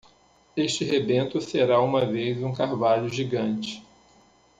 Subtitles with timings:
[0.57, 3.85] Este rebento será uma vez um carvalho gigante.